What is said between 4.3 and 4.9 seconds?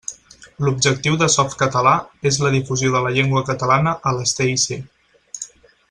TIC.